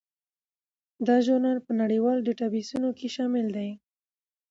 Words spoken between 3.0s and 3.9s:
شامل دی.